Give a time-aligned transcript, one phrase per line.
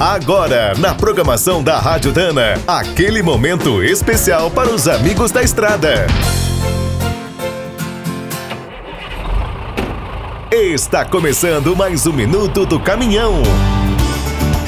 [0.00, 6.06] Agora, na programação da Rádio Dana, aquele momento especial para os amigos da estrada.
[10.52, 13.42] Está começando mais um minuto do caminhão.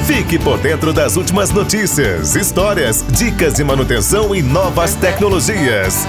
[0.05, 6.05] Fique por dentro das últimas notícias, histórias, dicas de manutenção e novas tecnologias.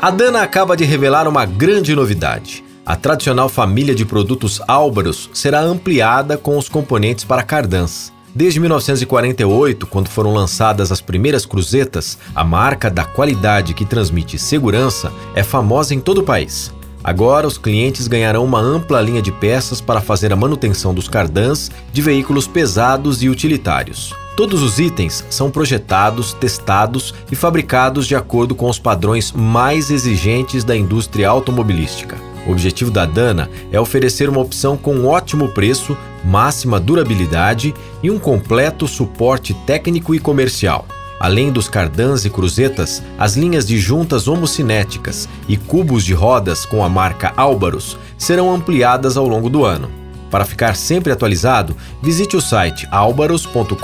[0.00, 2.67] A Dana acaba de revelar uma grande novidade.
[2.88, 8.10] A tradicional família de produtos Álvaros será ampliada com os componentes para cardãs.
[8.34, 15.12] Desde 1948, quando foram lançadas as primeiras cruzetas, a marca da qualidade que transmite segurança
[15.34, 16.72] é famosa em todo o país.
[17.04, 21.70] Agora, os clientes ganharão uma ampla linha de peças para fazer a manutenção dos cardãs
[21.92, 24.14] de veículos pesados e utilitários.
[24.34, 30.64] Todos os itens são projetados, testados e fabricados de acordo com os padrões mais exigentes
[30.64, 32.27] da indústria automobilística.
[32.48, 35.94] O objetivo da Dana é oferecer uma opção com ótimo preço,
[36.24, 40.86] máxima durabilidade e um completo suporte técnico e comercial.
[41.20, 46.82] Além dos cardãs e cruzetas, as linhas de juntas homocinéticas e cubos de rodas com
[46.82, 49.97] a marca Álvaros serão ampliadas ao longo do ano.
[50.30, 53.74] Para ficar sempre atualizado, visite o site albaros.com.br,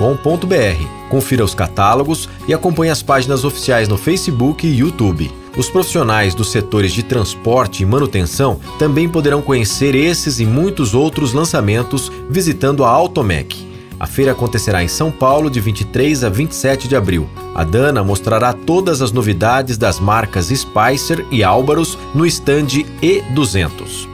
[1.11, 5.31] confira os catálogos e acompanhe as páginas oficiais no Facebook e YouTube.
[5.57, 11.33] Os profissionais dos setores de transporte e manutenção também poderão conhecer esses e muitos outros
[11.33, 13.75] lançamentos visitando a Automec.
[13.99, 17.29] A feira acontecerá em São Paulo de 23 a 27 de abril.
[17.55, 24.14] A Dana mostrará todas as novidades das marcas Spicer e Álvaros no stand E200.